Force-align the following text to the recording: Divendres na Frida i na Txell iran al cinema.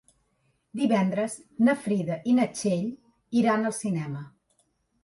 Divendres 0.79 1.35
na 1.67 1.75
Frida 1.83 2.17
i 2.33 2.35
na 2.41 2.49
Txell 2.57 2.89
iran 3.45 3.71
al 3.73 3.79
cinema. 3.85 4.27